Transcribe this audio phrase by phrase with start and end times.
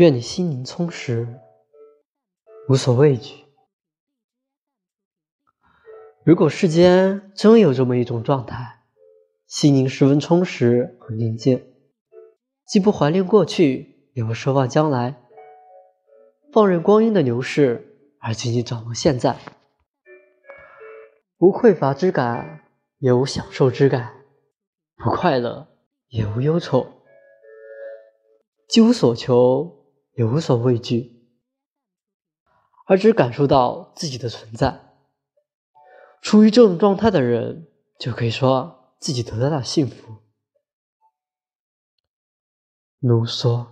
[0.00, 1.28] 愿你心灵充实，
[2.70, 3.44] 无所畏惧。
[6.24, 8.80] 如果世间真有这么一种状态，
[9.46, 11.74] 心灵十分充实和宁静，
[12.64, 15.20] 既不怀念过去，也不奢望将来，
[16.50, 19.36] 放任光阴的流逝，而仅仅掌握现在，
[21.36, 22.64] 无匮乏之感，
[23.00, 24.14] 也无享受之感，
[24.96, 25.68] 不快乐，
[26.08, 26.86] 也无忧愁，
[28.66, 29.76] 既无所求。
[30.20, 31.18] 也无所畏惧，
[32.84, 34.92] 而只感受到自己的存在。
[36.20, 40.18] 处于这种状态的人，就可以说自己得到了幸福。
[42.98, 43.70] 卢梭。